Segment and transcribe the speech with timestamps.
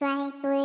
[0.00, 0.59] 拽对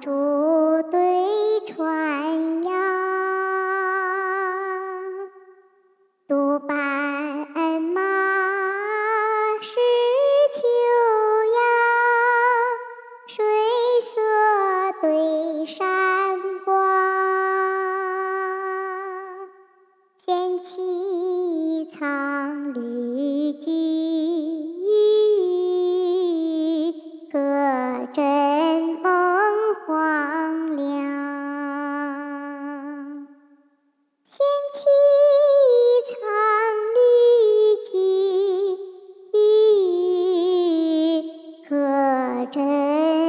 [0.00, 0.10] 竹
[0.90, 0.98] 对
[1.66, 2.72] 穿杨，
[6.28, 6.76] 独斑
[7.82, 8.00] 马，
[9.62, 9.70] 是
[10.54, 10.60] 秋
[11.54, 11.58] 阳，
[13.26, 13.44] 水
[14.02, 14.20] 色
[15.00, 15.80] 对山
[16.64, 16.76] 光，
[20.18, 20.95] 衔起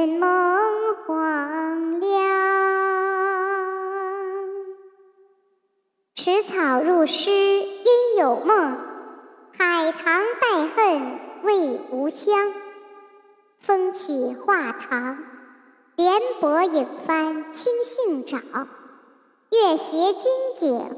[0.06, 2.08] 梦黄粱。
[6.14, 8.76] 池草入诗应有梦，
[9.56, 12.52] 海棠带恨味无香。
[13.60, 15.18] 风起画堂，
[15.96, 18.40] 莲柏影翻青杏沼。
[19.50, 20.22] 月斜金
[20.58, 20.96] 井，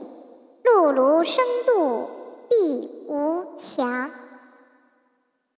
[0.65, 2.11] 露庐生度
[2.49, 3.30] 碧无。